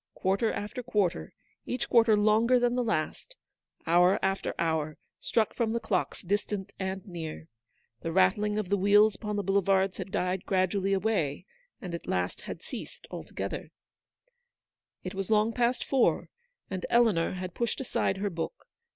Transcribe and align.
Quarter 0.15 0.51
after 0.51 0.81
quarter, 0.81 1.31
each 1.67 1.87
quarter 1.87 2.17
longer 2.17 2.57
than 2.57 2.73
the 2.73 2.83
last, 2.83 3.35
hour 3.85 4.17
after 4.23 4.55
hour, 4.57 4.97
struck 5.19 5.53
from 5.53 5.73
the 5.73 5.79
clocks 5.79 6.23
distant 6.23 6.73
and 6.79 7.05
near. 7.05 7.49
The 7.99 8.11
rattling 8.11 8.57
of 8.57 8.69
the 8.69 8.77
wheels 8.79 9.13
upon 9.13 9.35
the 9.35 9.43
Boulevards 9.43 9.97
had 9.97 10.11
died 10.11 10.43
gradually 10.47 10.93
away, 10.93 11.45
and 11.79 11.93
at 11.93 12.07
last 12.07 12.41
had 12.41 12.63
ceased 12.63 13.05
altogether. 13.11 13.69
WAITING. 15.05 15.11
115 15.11 15.11
It 15.11 15.13
was 15.15 15.29
long 15.29 15.53
past 15.53 15.83
four, 15.85 16.29
and 16.67 16.83
Eleanor 16.89 17.33
had 17.33 17.53
pushed 17.53 17.79
aside 17.79 18.17
her 18.17 18.31
book. 18.31 18.65